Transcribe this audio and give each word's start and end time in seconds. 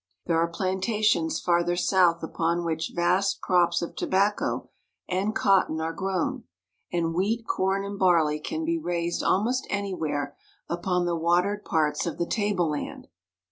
There 0.25 0.39
are 0.39 0.47
plantations 0.47 1.39
farther 1.39 1.75
south 1.75 2.23
upon 2.23 2.65
which 2.65 2.93
vast 2.95 3.39
crops 3.39 3.83
of 3.83 3.95
tobacco 3.95 4.71
and 5.07 5.35
cotton 5.35 5.79
are 5.79 5.93
grown; 5.93 6.45
and 6.91 7.13
wheat, 7.13 7.45
corn, 7.45 7.85
and 7.85 7.99
barley 7.99 8.39
can 8.39 8.65
be 8.65 8.79
raised 8.79 9.21
almost 9.21 9.67
anywhere 9.69 10.35
upon 10.67 11.05
the 11.05 11.15
watered 11.15 11.63
parts 11.65 12.07
of 12.07 12.17
the 12.17 12.25
tableland. 12.25 13.09